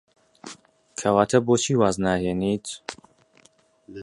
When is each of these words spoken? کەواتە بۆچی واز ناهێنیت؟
کەواتە 0.99 1.37
بۆچی 1.45 1.75
واز 1.79 1.95
ناهێنیت؟ 2.05 2.67